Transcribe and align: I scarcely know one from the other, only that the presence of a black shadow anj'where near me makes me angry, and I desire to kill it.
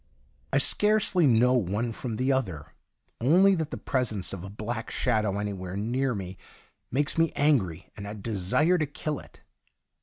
I 0.51 0.57
scarcely 0.57 1.27
know 1.27 1.53
one 1.53 1.91
from 1.91 2.15
the 2.15 2.31
other, 2.31 2.73
only 3.19 3.53
that 3.53 3.69
the 3.69 3.77
presence 3.77 4.33
of 4.33 4.43
a 4.43 4.49
black 4.49 4.89
shadow 4.89 5.33
anj'where 5.33 5.77
near 5.77 6.15
me 6.15 6.39
makes 6.89 7.19
me 7.19 7.31
angry, 7.35 7.91
and 7.95 8.07
I 8.07 8.15
desire 8.15 8.79
to 8.79 8.87
kill 8.87 9.19
it. 9.19 9.43